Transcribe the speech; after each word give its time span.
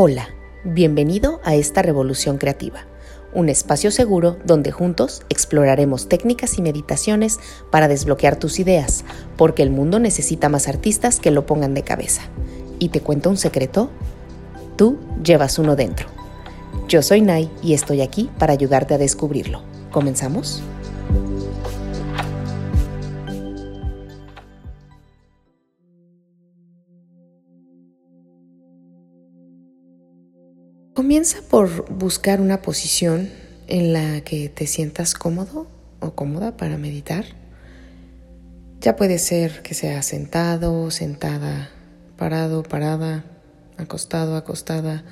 Hola, 0.00 0.28
bienvenido 0.62 1.40
a 1.42 1.56
esta 1.56 1.82
revolución 1.82 2.38
creativa, 2.38 2.86
un 3.34 3.48
espacio 3.48 3.90
seguro 3.90 4.36
donde 4.44 4.70
juntos 4.70 5.24
exploraremos 5.28 6.08
técnicas 6.08 6.56
y 6.56 6.62
meditaciones 6.62 7.40
para 7.72 7.88
desbloquear 7.88 8.36
tus 8.36 8.60
ideas, 8.60 9.04
porque 9.36 9.64
el 9.64 9.70
mundo 9.70 9.98
necesita 9.98 10.48
más 10.48 10.68
artistas 10.68 11.18
que 11.18 11.32
lo 11.32 11.46
pongan 11.46 11.74
de 11.74 11.82
cabeza. 11.82 12.22
¿Y 12.78 12.90
te 12.90 13.00
cuento 13.00 13.28
un 13.28 13.36
secreto? 13.36 13.90
Tú 14.76 14.98
llevas 15.24 15.58
uno 15.58 15.74
dentro. 15.74 16.06
Yo 16.86 17.02
soy 17.02 17.20
Nai 17.20 17.50
y 17.60 17.74
estoy 17.74 18.00
aquí 18.00 18.30
para 18.38 18.52
ayudarte 18.52 18.94
a 18.94 18.98
descubrirlo. 18.98 19.62
¿Comenzamos? 19.90 20.62
Comienza 30.98 31.42
por 31.48 31.88
buscar 31.88 32.40
una 32.40 32.60
posición 32.60 33.30
en 33.68 33.92
la 33.92 34.20
que 34.22 34.48
te 34.48 34.66
sientas 34.66 35.14
cómodo 35.14 35.68
o 36.00 36.16
cómoda 36.16 36.56
para 36.56 36.76
meditar. 36.76 37.24
Ya 38.80 38.96
puede 38.96 39.20
ser 39.20 39.62
que 39.62 39.74
sea 39.74 40.02
sentado, 40.02 40.90
sentada, 40.90 41.70
parado, 42.16 42.64
parada, 42.64 43.24
acostado, 43.76 44.34
acostada, 44.34 45.04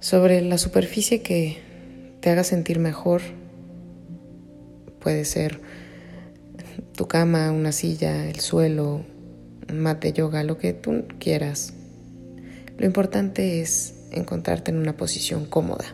sobre 0.00 0.40
la 0.40 0.56
superficie 0.56 1.20
que 1.20 1.58
te 2.22 2.30
haga 2.30 2.42
sentir 2.42 2.78
mejor. 2.78 3.20
Puede 5.00 5.26
ser 5.26 5.60
tu 6.96 7.06
cama, 7.06 7.52
una 7.52 7.72
silla, 7.72 8.26
el 8.26 8.40
suelo, 8.40 9.04
un 9.68 9.80
mat 9.80 10.00
de 10.00 10.14
yoga, 10.14 10.44
lo 10.44 10.56
que 10.56 10.72
tú 10.72 11.04
quieras. 11.18 11.74
Lo 12.78 12.86
importante 12.86 13.60
es 13.60 13.97
encontrarte 14.10 14.70
en 14.70 14.78
una 14.78 14.96
posición 14.96 15.46
cómoda. 15.46 15.84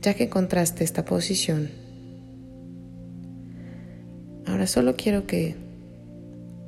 Ya 0.00 0.14
que 0.14 0.24
encontraste 0.24 0.82
esta 0.82 1.04
posición, 1.04 1.70
ahora 4.46 4.66
solo 4.66 4.96
quiero 4.96 5.26
que 5.26 5.54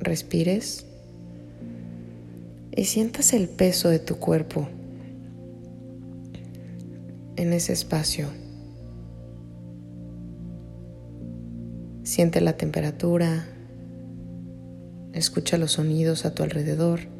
respires 0.00 0.86
y 2.76 2.84
sientas 2.84 3.32
el 3.32 3.48
peso 3.48 3.88
de 3.88 3.98
tu 3.98 4.16
cuerpo 4.16 4.68
en 7.36 7.52
ese 7.52 7.72
espacio. 7.72 8.28
Siente 12.02 12.40
la 12.40 12.56
temperatura, 12.56 13.46
escucha 15.12 15.58
los 15.58 15.72
sonidos 15.72 16.24
a 16.26 16.34
tu 16.34 16.42
alrededor. 16.42 17.13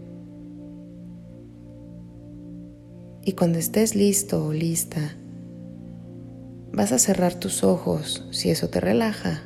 Y 3.27 3.33
cuando 3.33 3.59
estés 3.59 3.95
listo 3.95 4.45
o 4.45 4.53
lista, 4.53 5.17
vas 6.73 6.93
a 6.93 6.99
cerrar 6.99 7.35
tus 7.35 7.65
ojos 7.65 8.27
si 8.31 8.51
eso 8.51 8.69
te 8.69 8.81
relaja. 8.81 9.43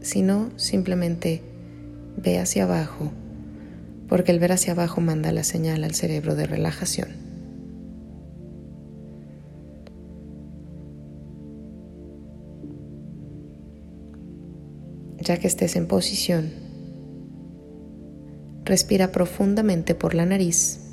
Si 0.00 0.22
no, 0.22 0.50
simplemente 0.56 1.42
ve 2.16 2.40
hacia 2.40 2.64
abajo, 2.64 3.12
porque 4.08 4.32
el 4.32 4.40
ver 4.40 4.50
hacia 4.50 4.72
abajo 4.72 5.00
manda 5.00 5.30
la 5.30 5.44
señal 5.44 5.84
al 5.84 5.94
cerebro 5.94 6.34
de 6.34 6.46
relajación. 6.46 7.08
Ya 15.20 15.36
que 15.38 15.46
estés 15.46 15.76
en 15.76 15.86
posición, 15.86 16.50
respira 18.64 19.12
profundamente 19.12 19.94
por 19.94 20.14
la 20.14 20.26
nariz 20.26 20.85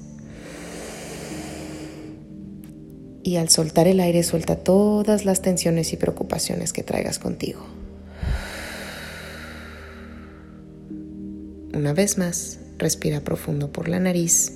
y 3.23 3.37
al 3.37 3.49
soltar 3.49 3.87
el 3.87 4.01
aire 4.01 4.21
suelta 4.21 4.57
todas 4.57 5.23
las 5.23 5.41
tensiones 5.41 5.93
y 5.93 5.97
preocupaciones 5.97 6.73
que 6.73 6.83
traigas 6.83 7.19
contigo. 7.19 7.65
Una 11.73 11.93
vez 11.93 12.17
más, 12.17 12.59
respira 12.77 13.21
profundo 13.21 13.71
por 13.71 13.87
la 13.87 13.99
nariz. 13.99 14.51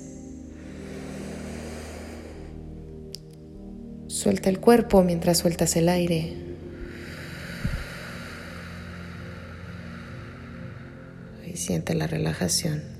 Suelta 4.06 4.50
el 4.50 4.60
cuerpo 4.60 5.02
mientras 5.02 5.38
sueltas 5.38 5.74
el 5.76 5.88
aire. 5.88 6.34
Y 11.46 11.56
siente 11.56 11.94
la 11.94 12.06
relajación. 12.06 12.97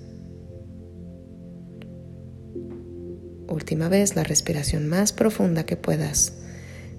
Última 3.69 3.91
vez, 3.91 4.17
la 4.17 4.25
respiración 4.25 4.89
más 4.89 5.13
profunda 5.13 5.67
que 5.67 5.77
puedas. 5.77 6.33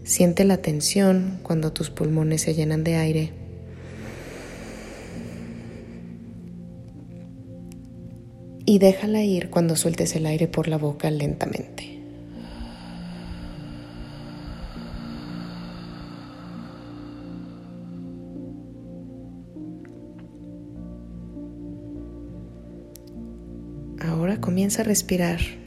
Siente 0.03 0.45
la 0.45 0.57
tensión 0.57 1.39
cuando 1.41 1.73
tus 1.73 1.89
pulmones 1.89 2.43
se 2.43 2.53
llenan 2.53 2.83
de 2.83 2.95
aire. 2.95 3.33
Y 8.67 8.77
déjala 8.77 9.23
ir 9.23 9.49
cuando 9.49 9.75
sueltes 9.75 10.15
el 10.15 10.27
aire 10.27 10.47
por 10.47 10.67
la 10.67 10.77
boca 10.77 11.09
lentamente. 11.09 12.03
Ahora 23.99 24.39
comienza 24.39 24.83
a 24.83 24.85
respirar 24.85 25.58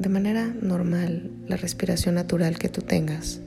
de 0.00 0.08
manera 0.08 0.46
normal 0.46 1.30
la 1.46 1.58
respiración 1.58 2.14
natural 2.14 2.58
que 2.58 2.70
tú 2.70 2.80
tengas. 2.80 3.42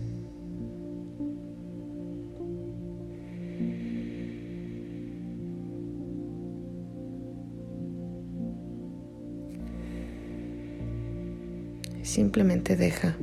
Simplemente 12.04 12.76
deja 12.76 13.16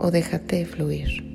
o 0.00 0.10
déjate 0.10 0.66
fluir. 0.66 1.27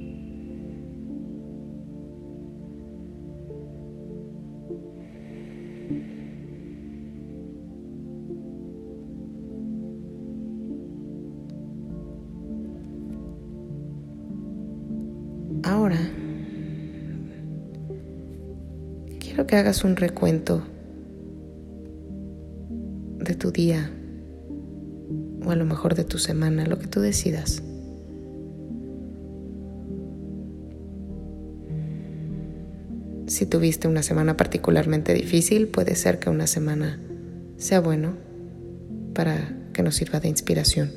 Ahora, 15.63 15.97
quiero 19.19 19.47
que 19.47 19.55
hagas 19.55 19.85
un 19.85 19.95
recuento 19.95 20.61
de 23.19 23.33
tu 23.35 23.51
día 23.51 23.89
o 25.45 25.51
a 25.51 25.55
lo 25.55 25.63
mejor 25.65 25.95
de 25.95 26.03
tu 26.03 26.17
semana, 26.17 26.65
lo 26.65 26.79
que 26.79 26.87
tú 26.87 26.99
decidas. 26.99 27.63
Si 33.27 33.45
tuviste 33.45 33.87
una 33.87 34.03
semana 34.03 34.35
particularmente 34.35 35.13
difícil, 35.13 35.69
puede 35.69 35.95
ser 35.95 36.19
que 36.19 36.29
una 36.29 36.45
semana 36.45 36.99
sea 37.55 37.79
bueno 37.79 38.17
para 39.13 39.57
que 39.71 39.81
nos 39.81 39.95
sirva 39.95 40.19
de 40.19 40.27
inspiración. 40.27 40.91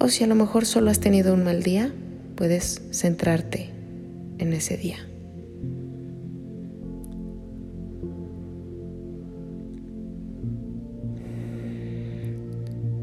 O 0.00 0.08
si 0.08 0.24
a 0.24 0.26
lo 0.26 0.34
mejor 0.34 0.64
solo 0.64 0.90
has 0.90 1.00
tenido 1.00 1.34
un 1.34 1.44
mal 1.44 1.62
día, 1.62 1.92
puedes 2.36 2.82
centrarte 2.92 3.70
en 4.38 4.52
ese 4.52 4.76
día. 4.76 4.98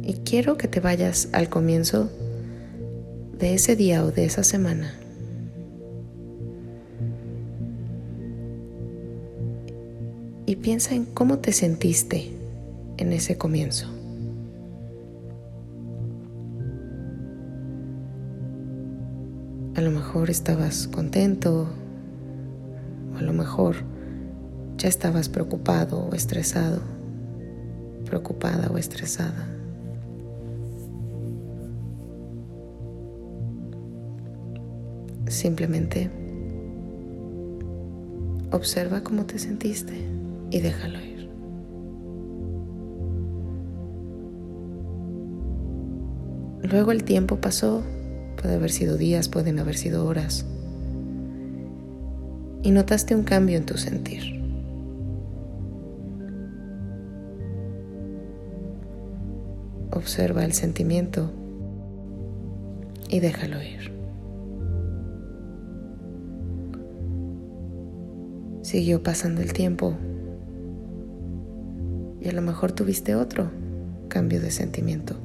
Y 0.03 0.13
quiero 0.23 0.57
que 0.57 0.67
te 0.67 0.79
vayas 0.79 1.29
al 1.31 1.49
comienzo 1.49 2.11
de 3.39 3.55
ese 3.55 3.75
día 3.75 4.05
o 4.05 4.11
de 4.11 4.25
esa 4.25 4.43
semana. 4.43 4.93
Y 10.45 10.57
piensa 10.57 10.93
en 10.93 11.05
cómo 11.05 11.39
te 11.39 11.51
sentiste 11.51 12.31
en 12.97 13.11
ese 13.11 13.37
comienzo. 13.37 14.02
A 19.75 19.81
lo 19.81 19.89
mejor 19.89 20.29
estabas 20.29 20.87
contento 20.87 21.67
o 23.13 23.17
a 23.17 23.21
lo 23.23 23.33
mejor 23.33 23.77
ya 24.77 24.87
estabas 24.87 25.29
preocupado 25.29 26.09
o 26.09 26.13
estresado, 26.13 26.79
preocupada 28.05 28.69
o 28.71 28.77
estresada. 28.77 29.47
Simplemente 35.27 36.11
observa 38.51 39.01
cómo 39.01 39.25
te 39.25 39.39
sentiste 39.39 39.93
y 40.51 40.59
déjalo 40.59 40.99
ir. 40.99 41.29
Luego 46.61 46.91
el 46.91 47.03
tiempo 47.03 47.37
pasó 47.37 47.81
puede 48.43 48.55
haber 48.55 48.71
sido 48.71 48.97
días, 48.97 49.29
pueden 49.29 49.57
haber 49.57 49.77
sido 49.77 50.05
horas, 50.05 50.45
y 52.61 52.71
notaste 52.71 53.15
un 53.15 53.23
cambio 53.23 53.55
en 53.57 53.65
tu 53.65 53.77
sentir. 53.77 54.43
Observa 59.91 60.43
el 60.43 60.51
sentimiento 60.51 61.31
y 63.07 63.21
déjalo 63.21 63.61
ir. 63.61 63.93
Siguió 68.61 69.03
pasando 69.03 69.41
el 69.41 69.53
tiempo 69.53 69.93
y 72.19 72.27
a 72.27 72.33
lo 72.33 72.41
mejor 72.41 72.73
tuviste 72.73 73.15
otro 73.15 73.51
cambio 74.09 74.41
de 74.41 74.51
sentimiento. 74.51 75.15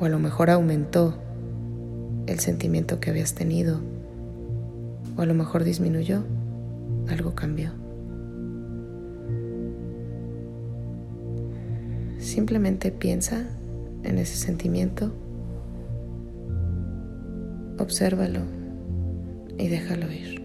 O 0.00 0.06
a 0.06 0.08
lo 0.08 0.18
mejor 0.18 0.48
aumentó 0.48 1.14
el 2.32 2.40
sentimiento 2.40 2.98
que 2.98 3.10
habías 3.10 3.34
tenido. 3.34 3.80
O 5.16 5.20
a 5.20 5.26
lo 5.26 5.34
mejor 5.34 5.64
disminuyó, 5.64 6.24
algo 7.08 7.34
cambió. 7.34 7.72
Simplemente 12.18 12.90
piensa 12.90 13.44
en 14.04 14.18
ese 14.18 14.36
sentimiento, 14.36 15.12
obsérvalo 17.78 18.40
y 19.58 19.68
déjalo 19.68 20.10
ir. 20.10 20.40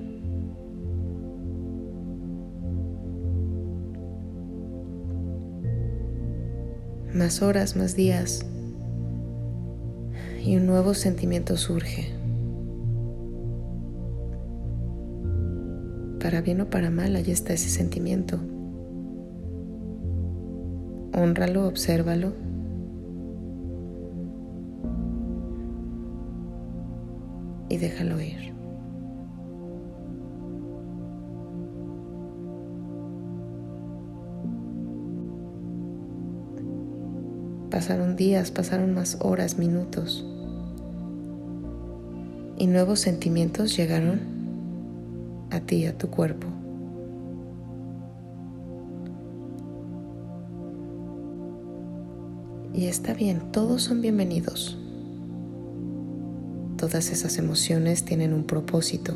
Más 7.13 7.42
horas, 7.42 7.75
más 7.75 7.95
días 7.95 8.45
y 10.48 10.56
un 10.56 10.66
nuevo 10.66 10.94
sentimiento 10.94 11.58
surge. 11.58 12.10
Para 16.22 16.40
bien 16.40 16.62
o 16.62 16.70
para 16.70 16.90
mal, 16.90 17.18
allí 17.18 17.34
está 17.34 17.52
ese 17.52 17.68
sentimiento. 17.68 18.40
Honralo, 21.14 21.68
obsérvalo. 21.68 22.32
Y 27.68 27.76
déjalo 27.76 28.22
ir. 28.22 28.54
Pasaron 37.70 38.16
días, 38.16 38.52
pasaron 38.52 38.94
más 38.94 39.18
horas, 39.20 39.58
minutos. 39.58 40.26
Y 42.57 42.68
nuevos 42.68 43.00
sentimientos 43.00 43.77
llegaron 43.77 44.19
a 45.51 45.59
ti, 45.59 45.86
a 45.86 45.98
tu 45.98 46.09
cuerpo. 46.09 46.48
Y 52.74 52.86
está 52.86 53.13
bien, 53.13 53.51
todos 53.51 53.83
son 53.83 54.01
bienvenidos. 54.01 54.77
Todas 56.77 57.12
esas 57.12 57.38
emociones 57.38 58.06
tienen 58.06 58.33
un 58.33 58.44
propósito. 58.44 59.13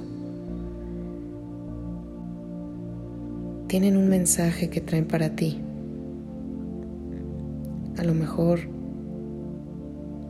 Tienen 3.68 3.98
un 3.98 4.10
mensaje 4.10 4.70
que 4.70 4.82
traen 4.82 5.06
para 5.06 5.36
ti. 5.36 5.62
A 7.98 8.04
lo 8.04 8.16
mejor 8.16 8.62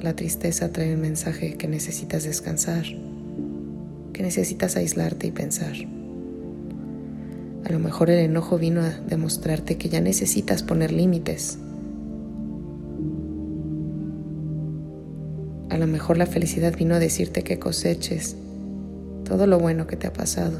la 0.01 0.15
tristeza 0.15 0.71
trae 0.73 0.93
un 0.95 1.01
mensaje 1.01 1.55
que 1.55 1.67
necesitas 1.67 2.23
descansar, 2.23 2.83
que 4.21 4.25
necesitas 4.27 4.75
aislarte 4.75 5.25
y 5.25 5.31
pensar. 5.31 5.73
A 7.65 7.71
lo 7.71 7.79
mejor 7.79 8.11
el 8.11 8.19
enojo 8.19 8.59
vino 8.59 8.81
a 8.81 8.89
demostrarte 8.89 9.77
que 9.77 9.89
ya 9.89 9.99
necesitas 9.99 10.61
poner 10.61 10.91
límites 10.91 11.57
A 15.69 15.77
lo 15.77 15.87
mejor 15.87 16.17
la 16.17 16.27
felicidad 16.27 16.75
vino 16.77 16.93
a 16.93 16.99
decirte 16.99 17.43
que 17.43 17.57
coseches 17.57 18.35
todo 19.23 19.47
lo 19.47 19.57
bueno 19.57 19.87
que 19.87 19.95
te 19.95 20.05
ha 20.05 20.13
pasado. 20.13 20.59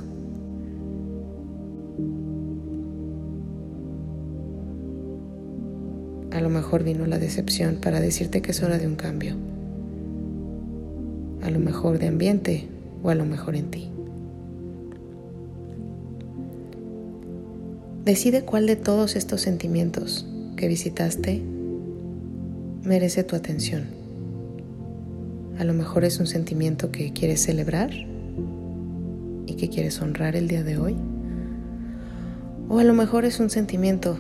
A 6.31 6.42
lo 6.42 6.50
mejor 6.50 6.84
vino 6.84 7.06
la 7.06 7.19
decepción 7.19 7.75
para 7.75 8.00
decirte 8.00 8.42
que 8.42 8.52
es 8.52 8.63
hora 8.63 8.80
de 8.80 8.88
un 8.88 8.96
cambio. 8.96 9.36
A 11.44 11.52
lo 11.52 11.60
mejor 11.60 12.00
de 12.00 12.08
ambiente 12.08 12.71
o 13.03 13.09
a 13.09 13.15
lo 13.15 13.25
mejor 13.25 13.56
en 13.56 13.71
ti. 13.71 13.89
Decide 18.06 18.44
cuál 18.44 18.65
de 18.65 18.75
todos 18.75 19.15
estos 19.15 19.42
sentimientos 19.42 20.27
que 20.56 20.68
visitaste 20.68 21.44
merece 22.83 23.24
tu 23.24 23.36
atención. 23.36 23.83
A 25.59 25.63
lo 25.63 25.74
mejor 25.74 26.03
es 26.03 26.19
un 26.19 26.25
sentimiento 26.25 26.92
que 26.92 27.13
quieres 27.13 27.44
celebrar 27.44 27.92
y 29.45 29.53
que 29.56 29.69
quieres 29.69 30.01
honrar 30.01 30.36
el 30.36 30.48
día 30.48 30.63
de 30.63 30.77
hoy. 30.77 30.95
O 32.69 32.80
a 32.80 32.83
lo 32.83 32.94
mejor 32.94 33.25
es 33.25 33.39
un 33.39 33.51
sentimiento 33.51 34.18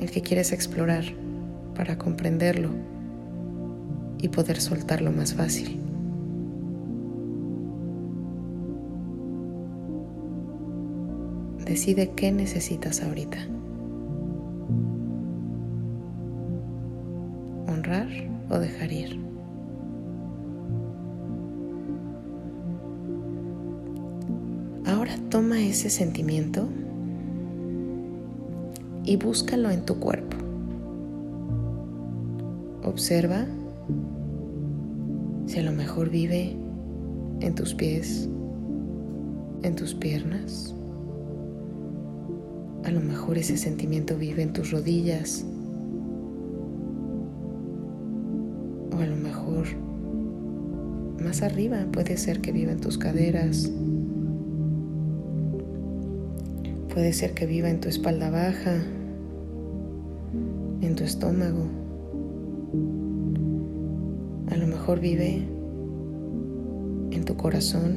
el 0.00 0.10
que 0.10 0.22
quieres 0.22 0.52
explorar 0.52 1.04
para 1.74 1.98
comprenderlo 1.98 2.70
y 4.18 4.28
poder 4.28 4.60
soltarlo 4.60 5.12
más 5.12 5.34
fácil. 5.34 5.81
Decide 11.72 12.10
qué 12.10 12.30
necesitas 12.30 13.02
ahorita. 13.02 13.38
Honrar 17.66 18.08
o 18.50 18.58
dejar 18.58 18.92
ir. 18.92 19.18
Ahora 24.84 25.16
toma 25.30 25.62
ese 25.62 25.88
sentimiento 25.88 26.68
y 29.06 29.16
búscalo 29.16 29.70
en 29.70 29.86
tu 29.86 29.98
cuerpo. 29.98 30.36
Observa 32.84 33.46
si 35.46 35.58
a 35.58 35.62
lo 35.62 35.72
mejor 35.72 36.10
vive 36.10 36.54
en 37.40 37.54
tus 37.54 37.72
pies, 37.72 38.28
en 39.62 39.74
tus 39.74 39.94
piernas. 39.94 40.74
A 42.84 42.90
lo 42.90 43.00
mejor 43.00 43.38
ese 43.38 43.56
sentimiento 43.56 44.16
vive 44.16 44.42
en 44.42 44.52
tus 44.52 44.70
rodillas. 44.70 45.44
O 48.92 48.98
a 48.98 49.06
lo 49.06 49.16
mejor 49.16 49.66
más 51.22 51.42
arriba 51.42 51.86
puede 51.92 52.16
ser 52.16 52.40
que 52.40 52.52
viva 52.52 52.72
en 52.72 52.80
tus 52.80 52.98
caderas 52.98 53.70
Puede 56.92 57.14
ser 57.14 57.32
que 57.32 57.46
viva 57.46 57.70
en 57.70 57.80
tu 57.80 57.88
espalda 57.88 58.28
baja, 58.28 58.74
en 60.82 60.94
tu 60.94 61.04
estómago. 61.04 61.64
A 64.50 64.56
lo 64.56 64.66
mejor 64.66 65.00
vive 65.00 65.48
en 67.12 67.24
tu 67.24 67.34
corazón, 67.38 67.96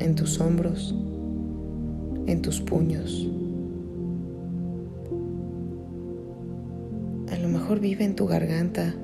en 0.00 0.16
tus 0.16 0.40
hombros, 0.40 0.92
en 2.30 2.42
tus 2.42 2.60
puños. 2.60 3.28
A 7.30 7.36
lo 7.38 7.48
mejor 7.48 7.80
vive 7.80 8.04
en 8.04 8.14
tu 8.14 8.26
garganta, 8.26 8.94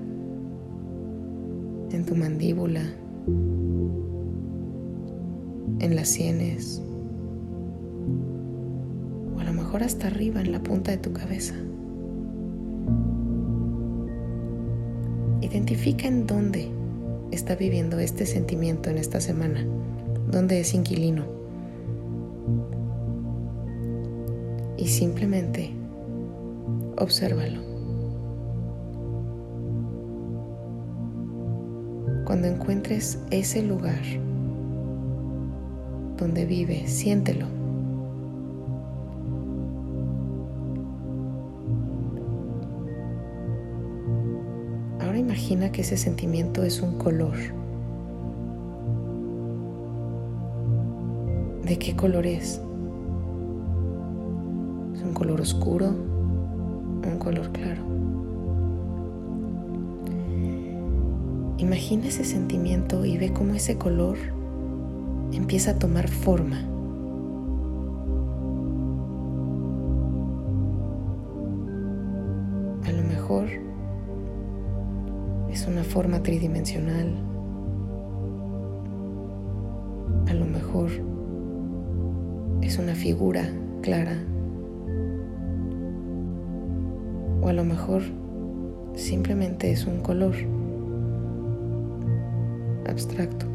en 1.91 2.05
tu 2.07 2.15
mandíbula, 2.15 2.83
en 5.81 5.97
las 5.97 6.09
sienes 6.09 6.83
o 9.35 9.41
a 9.41 9.45
lo 9.45 9.53
mejor 9.53 9.83
hasta 9.83 10.07
arriba 10.07 10.41
en 10.41 10.53
la 10.53 10.63
punta 10.63 10.93
de 10.93 10.99
tu 10.99 11.13
cabeza. 11.13 11.55
Identifica 15.41 16.09
en 16.09 16.27
dónde 16.27 16.69
está 17.31 17.57
viviendo 17.57 17.99
este 17.99 18.25
sentimiento 18.25 18.89
en 18.91 18.99
esta 18.99 19.21
semana, 19.21 19.67
dónde 20.31 20.61
es 20.61 20.75
inquilino. 20.75 21.36
Y 24.77 24.89
simplemente 24.89 25.73
obsérvalo. 26.99 27.61
Cuando 32.25 32.49
encuentres 32.49 33.21
ese 33.31 33.63
lugar 33.63 34.03
donde 36.17 36.45
vive, 36.45 36.89
siéntelo. 36.89 37.47
Ahora 45.01 45.19
imagina 45.19 45.71
que 45.71 45.83
ese 45.83 45.97
sentimiento 45.97 46.65
es 46.65 46.81
un 46.81 46.99
color. 46.99 47.37
¿De 51.65 51.79
qué 51.79 51.95
color 51.95 52.27
es? 52.27 52.61
¿Es 54.97 55.03
un 55.03 55.13
color 55.13 55.43
oscuro 55.43 55.93
un 57.07 57.19
color 57.19 57.51
claro? 57.53 57.83
Imagina 61.59 62.07
ese 62.07 62.25
sentimiento 62.25 63.05
y 63.05 63.19
ve 63.19 63.33
cómo 63.33 63.55
ese 63.55 63.77
color 63.77 64.17
empieza 65.33 65.73
a 65.73 65.79
tomar 65.79 66.09
forma. 66.09 66.61
A 72.85 72.93
lo 72.93 73.03
mejor 73.03 73.49
es 75.51 75.67
una 75.67 75.85
forma 75.85 76.23
tridimensional. 76.23 77.15
A 80.29 80.35
lo 80.35 80.47
mejor 80.47 80.91
es 82.63 82.79
una 82.79 82.95
figura 82.95 83.49
clara. 83.83 84.36
O 87.47 87.49
a 87.49 87.53
lo 87.53 87.63
mejor 87.63 88.03
simplemente 88.97 89.71
es 89.71 89.87
un 89.87 90.01
color 90.01 90.35
abstracto. 92.89 93.47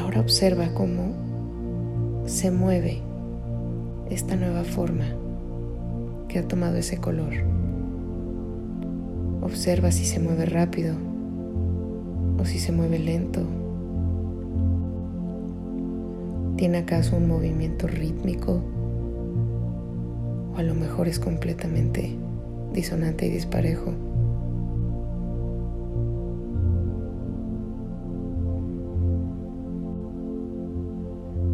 Ahora 0.00 0.18
observa 0.18 0.74
cómo 0.74 1.12
se 2.26 2.50
mueve 2.50 3.00
esta 4.10 4.34
nueva 4.34 4.64
forma 4.64 5.04
que 6.26 6.40
ha 6.40 6.48
tomado 6.48 6.76
ese 6.76 6.96
color. 6.96 7.34
Observa 9.42 9.92
si 9.92 10.04
se 10.04 10.18
mueve 10.18 10.46
rápido 10.46 10.96
o 12.36 12.44
si 12.44 12.58
se 12.58 12.72
mueve 12.72 12.98
lento. 12.98 13.63
¿Tiene 16.56 16.78
acaso 16.78 17.16
un 17.16 17.26
movimiento 17.26 17.88
rítmico? 17.88 18.62
O 20.52 20.56
a 20.56 20.62
lo 20.62 20.74
mejor 20.74 21.08
es 21.08 21.18
completamente 21.18 22.16
disonante 22.72 23.26
y 23.26 23.30
disparejo. 23.30 23.92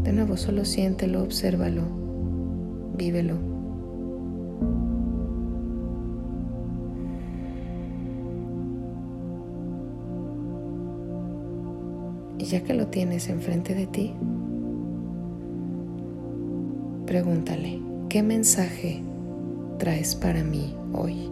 De 0.04 0.12
nuevo, 0.12 0.36
solo 0.36 0.64
siéntelo, 0.66 1.22
obsérvalo, 1.22 1.82
vívelo. 2.96 3.36
Y 12.38 12.44
ya 12.44 12.62
que 12.64 12.74
lo 12.74 12.88
tienes 12.88 13.28
enfrente 13.28 13.74
de 13.74 13.86
ti, 13.86 14.14
pregúntale, 17.10 17.82
¿qué 18.08 18.22
mensaje 18.22 19.02
traes 19.80 20.14
para 20.14 20.44
mí 20.44 20.76
hoy? 20.92 21.28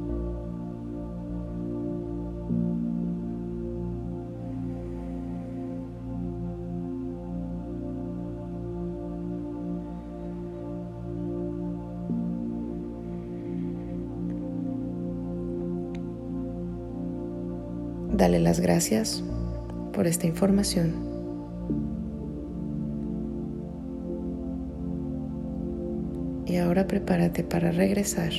Dale 18.12 18.40
las 18.40 18.58
gracias 18.58 19.22
por 19.92 20.08
esta 20.08 20.26
información. 20.26 21.07
Y 26.48 26.56
ahora 26.56 26.86
prepárate 26.86 27.44
para 27.44 27.70
regresar 27.70 28.32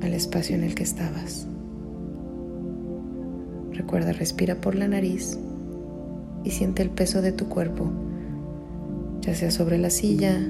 al 0.00 0.14
espacio 0.14 0.56
en 0.56 0.64
el 0.64 0.74
que 0.74 0.82
estabas. 0.82 1.46
Recuerda, 3.72 4.12
respira 4.12 4.60
por 4.60 4.74
la 4.74 4.88
nariz 4.88 5.38
y 6.42 6.50
siente 6.50 6.82
el 6.82 6.88
peso 6.88 7.20
de 7.20 7.32
tu 7.32 7.48
cuerpo, 7.48 7.90
ya 9.20 9.34
sea 9.34 9.50
sobre 9.50 9.76
la 9.76 9.90
silla, 9.90 10.40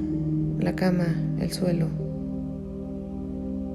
la 0.60 0.76
cama, 0.76 1.16
el 1.40 1.52
suelo. 1.52 1.88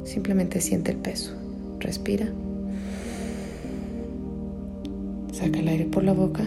Simplemente 0.06 0.62
siente 0.62 0.92
el 0.92 0.98
peso. 0.98 1.34
Respira. 1.80 2.28
Saca 5.34 5.60
el 5.60 5.68
aire 5.68 5.86
por 5.86 6.04
la 6.04 6.14
boca. 6.14 6.46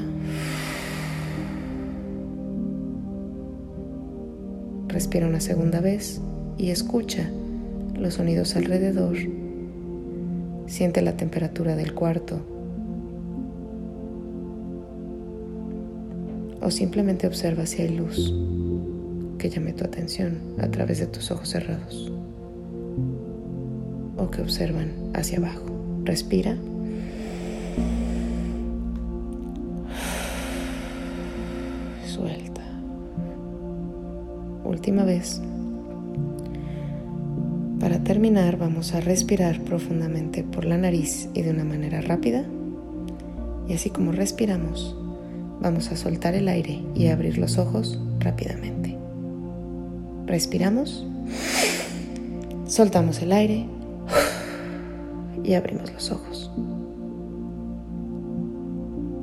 Respira 4.97 5.27
una 5.27 5.41
segunda 5.41 5.81
vez 5.81 6.23
y 6.57 6.71
escucha 6.71 7.29
los 7.99 8.15
sonidos 8.15 8.57
alrededor. 8.57 9.15
Siente 10.69 11.03
la 11.03 11.19
temperatura 11.19 11.77
del 11.77 11.93
cuarto. 11.93 12.41
O 16.63 16.71
simplemente 16.71 17.27
observa 17.27 17.67
si 17.67 17.83
hay 17.83 17.91
luz 17.91 18.35
que 19.37 19.51
llame 19.51 19.75
tu 19.75 19.85
atención 19.85 20.39
a 20.57 20.69
través 20.69 20.99
de 21.01 21.09
tus 21.09 21.31
ojos 21.31 21.51
cerrados. 21.51 22.11
O 24.17 24.31
que 24.31 24.41
observan 24.41 24.93
hacia 25.13 25.37
abajo. 25.37 25.67
Respira. 26.05 26.57
Última 34.87 35.05
vez. 35.05 35.41
Para 37.81 38.05
terminar 38.05 38.57
vamos 38.57 38.95
a 38.95 39.01
respirar 39.01 39.61
profundamente 39.63 40.45
por 40.45 40.65
la 40.65 40.79
nariz 40.79 41.29
y 41.35 41.43
de 41.43 41.51
una 41.51 41.65
manera 41.65 42.01
rápida. 42.03 42.45
Y 43.67 43.73
así 43.73 43.91
como 43.91 44.13
respiramos, 44.13 44.97
vamos 45.61 45.91
a 45.91 45.97
soltar 45.97 46.37
el 46.37 46.47
aire 46.47 46.85
y 46.95 47.09
abrir 47.09 47.37
los 47.37 47.59
ojos 47.59 47.99
rápidamente. 48.21 48.97
Respiramos, 50.27 51.05
soltamos 52.69 53.21
el 53.23 53.33
aire 53.33 53.67
y 55.43 55.55
abrimos 55.55 55.93
los 55.93 56.13
ojos. 56.13 56.53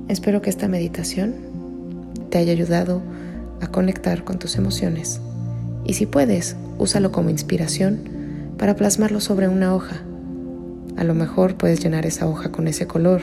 Espero 0.10 0.41
que 0.41 0.50
esta 0.50 0.67
meditación 0.67 1.36
te 2.29 2.39
haya 2.39 2.51
ayudado 2.51 3.01
a 3.62 3.67
conectar 3.67 4.25
con 4.25 4.39
tus 4.39 4.58
emociones 4.58 5.22
y 5.85 5.93
si 5.93 6.05
puedes, 6.05 6.55
úsalo 6.77 7.11
como 7.11 7.29
inspiración 7.29 7.99
para 8.57 8.75
plasmarlo 8.75 9.19
sobre 9.19 9.47
una 9.47 9.73
hoja. 9.75 10.01
A 10.97 11.03
lo 11.03 11.13
mejor 11.13 11.55
puedes 11.55 11.83
llenar 11.83 12.05
esa 12.05 12.27
hoja 12.27 12.51
con 12.51 12.67
ese 12.67 12.87
color 12.87 13.21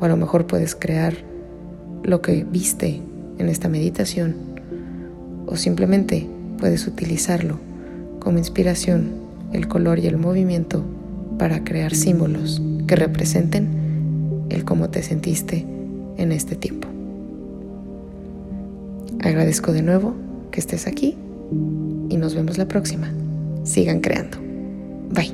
o 0.00 0.04
a 0.04 0.08
lo 0.08 0.16
mejor 0.16 0.46
puedes 0.46 0.74
crear 0.74 1.14
lo 2.02 2.22
que 2.22 2.44
viste 2.44 3.02
en 3.38 3.48
esta 3.48 3.68
meditación 3.68 4.34
o 5.46 5.56
simplemente 5.56 6.26
puedes 6.58 6.86
utilizarlo 6.86 7.58
como 8.20 8.38
inspiración, 8.38 9.10
el 9.52 9.66
color 9.66 9.98
y 9.98 10.06
el 10.06 10.16
movimiento 10.16 10.84
para 11.38 11.64
crear 11.64 11.94
símbolos 11.94 12.62
que 12.86 12.96
representen 12.96 14.46
el 14.48 14.64
cómo 14.64 14.90
te 14.90 15.02
sentiste 15.02 15.66
en 16.16 16.32
este 16.32 16.54
tiempo. 16.54 16.88
Agradezco 19.22 19.72
de 19.72 19.82
nuevo 19.82 20.14
que 20.50 20.60
estés 20.60 20.86
aquí 20.86 21.16
y 22.08 22.16
nos 22.16 22.34
vemos 22.34 22.58
la 22.58 22.68
próxima. 22.68 23.12
Sigan 23.64 24.00
creando. 24.00 24.38
Bye. 25.10 25.32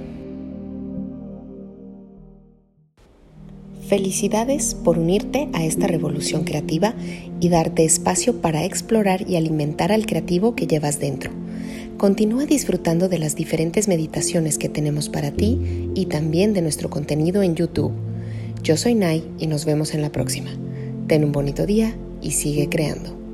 Felicidades 3.87 4.75
por 4.75 4.99
unirte 4.99 5.49
a 5.53 5.65
esta 5.65 5.87
revolución 5.87 6.43
creativa 6.43 6.95
y 7.39 7.49
darte 7.51 7.85
espacio 7.85 8.41
para 8.41 8.65
explorar 8.65 9.29
y 9.29 9.37
alimentar 9.37 9.93
al 9.93 10.07
creativo 10.07 10.57
que 10.57 10.67
llevas 10.67 10.99
dentro. 10.99 11.31
Continúa 11.97 12.47
disfrutando 12.47 13.09
de 13.09 13.19
las 13.19 13.37
diferentes 13.37 13.87
meditaciones 13.87 14.59
que 14.59 14.69
tenemos 14.69 15.09
para 15.09 15.31
ti 15.31 15.91
y 15.95 16.07
también 16.07 16.53
de 16.53 16.63
nuestro 16.63 16.91
contenido 16.91 17.43
en 17.43 17.55
YouTube. 17.55 17.93
Yo 18.63 18.77
soy 18.77 18.97
Nai 18.97 19.25
y 19.39 19.47
nos 19.47 19.65
vemos 19.65 19.95
en 19.95 20.03
la 20.03 20.11
próxima. 20.11 20.51
Ten 21.07 21.25
un 21.25 21.33
bonito 21.33 21.65
día 21.65 21.97
y 22.21 22.33
sigue 22.33 22.69
creando. 22.69 23.25